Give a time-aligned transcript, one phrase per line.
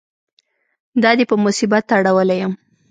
[1.03, 2.53] دا دې په مصیبت اړولی یم.